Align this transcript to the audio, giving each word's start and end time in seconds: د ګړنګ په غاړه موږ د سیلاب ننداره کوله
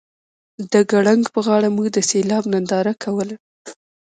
د 0.71 0.73
ګړنګ 0.91 1.23
په 1.33 1.39
غاړه 1.45 1.69
موږ 1.75 1.87
د 1.95 1.97
سیلاب 2.09 2.43
ننداره 2.53 2.93
کوله 3.03 3.35